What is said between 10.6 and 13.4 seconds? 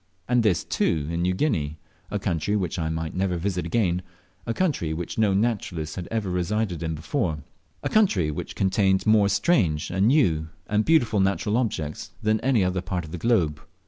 and beautiful natural objects than any other part of the